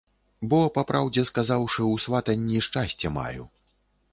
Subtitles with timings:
[0.53, 3.43] Бо, па праўдзе сказаўшы, у сватанні шчасце маю.